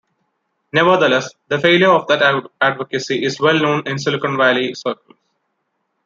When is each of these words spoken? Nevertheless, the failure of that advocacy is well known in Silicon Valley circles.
Nevertheless, 0.73 1.31
the 1.47 1.59
failure 1.59 1.91
of 1.91 2.07
that 2.07 2.49
advocacy 2.59 3.23
is 3.23 3.39
well 3.39 3.59
known 3.61 3.83
in 3.87 3.99
Silicon 3.99 4.35
Valley 4.35 4.73
circles. 4.73 5.15